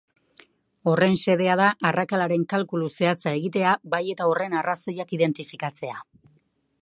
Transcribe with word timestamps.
Horren 0.91 1.17
xedea 1.23 1.57
da 1.59 1.67
arrakalaren 1.89 2.45
kalkulu 2.55 2.89
zehatza 3.01 3.35
egitea, 3.41 3.75
bai 3.95 4.03
eta 4.15 4.29
horren 4.31 4.55
arrazoiak 4.63 5.13
identifikatzea. 5.19 6.05